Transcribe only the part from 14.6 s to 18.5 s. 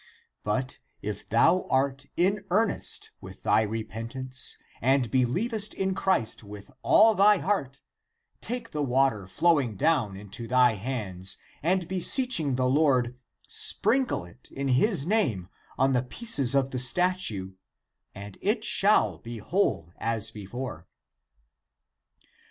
his name on the pieces of the statue, and